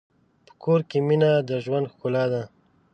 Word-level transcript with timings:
په 0.45 0.53
کور 0.63 0.79
کې 0.89 0.97
مینه 1.07 1.31
د 1.49 1.51
ژوند 1.63 1.85
ښکلا 1.93 2.25
ده. 2.33 2.43